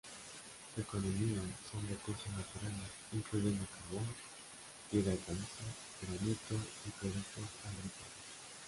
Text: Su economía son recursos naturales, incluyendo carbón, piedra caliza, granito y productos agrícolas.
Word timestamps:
Su 0.73 0.81
economía 0.81 1.39
son 1.71 1.87
recursos 1.87 2.29
naturales, 2.29 2.89
incluyendo 3.13 3.63
carbón, 3.67 4.07
piedra 4.89 5.13
caliza, 5.27 5.69
granito 6.01 6.55
y 6.87 6.89
productos 6.89 7.43
agrícolas. 7.69 8.11